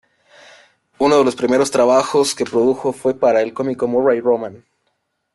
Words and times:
Uno 0.97 1.19
de 1.19 1.23
los 1.23 1.35
primeros 1.35 1.69
trabajos 1.69 2.33
que 2.33 2.43
produjo 2.43 2.91
fue 2.91 3.13
para 3.13 3.41
el 3.43 3.53
cómico 3.53 3.85
Murray 3.87 4.19
Roman. 4.19 4.65